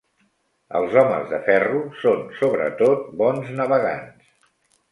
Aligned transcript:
Els 0.79 0.95
homes 1.01 1.27
de 1.33 1.39
Ferro 1.49 1.83
són 2.05 2.25
sobretot 2.39 3.07
bons 3.23 3.55
navegants. 3.61 4.45